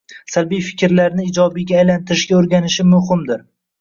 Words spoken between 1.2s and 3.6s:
ijobiyga aylantirishga o‘rganishi muhimdir.